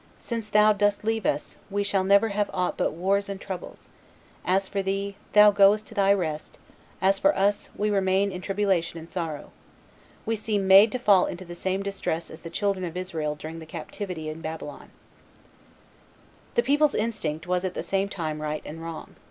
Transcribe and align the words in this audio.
Since 0.17 0.49
thou 0.49 0.73
dost 0.73 1.03
leave 1.03 1.27
us, 1.27 1.57
we 1.69 1.83
shall 1.83 2.03
never 2.03 2.29
have 2.29 2.49
aught 2.55 2.75
but 2.75 2.93
wars 2.93 3.29
and 3.29 3.39
troubles. 3.39 3.87
As 4.43 4.67
for 4.67 4.81
thee, 4.81 5.15
thou 5.33 5.51
goest 5.51 5.85
to 5.85 5.93
thy 5.93 6.11
rest; 6.11 6.57
as 7.03 7.19
for 7.19 7.37
us, 7.37 7.69
we 7.75 7.91
remain 7.91 8.31
in 8.31 8.41
tribulation 8.41 8.97
and 8.97 9.07
sorrow. 9.07 9.51
We 10.25 10.35
seem 10.35 10.65
made 10.65 10.91
to 10.93 10.97
fall 10.97 11.27
into 11.27 11.45
the 11.45 11.53
same 11.53 11.83
distress 11.83 12.31
as 12.31 12.41
the 12.41 12.49
children 12.49 12.83
of 12.83 12.97
Israel 12.97 13.35
during 13.35 13.59
the 13.59 13.67
captivity 13.67 14.27
in 14.27 14.41
Babylon." 14.41 14.89
[Illustration: 16.55 16.55
The 16.55 16.61
Body 16.63 16.73
of 16.73 16.79
Charles 16.79 16.91
VI. 16.93 16.97
lying 16.97 17.05
in 17.09 17.11
State 17.11 17.29
84] 17.29 17.35
The 17.35 17.35
people's 17.35 17.35
instinct 17.35 17.47
was 17.47 17.63
at 17.65 17.73
the 17.75 17.83
same 17.83 18.09
time 18.09 18.41
right 18.41 18.61
and 18.65 18.81
wrong. 18.81 19.15